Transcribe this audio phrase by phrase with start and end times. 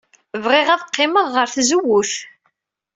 [0.43, 2.13] Bɣiɣ ad qqimeɣ ɣer tzewwut.